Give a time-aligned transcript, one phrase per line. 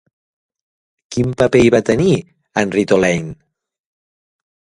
[1.15, 2.15] Quin paper hi va tenir
[2.63, 3.37] Henri Tolaine?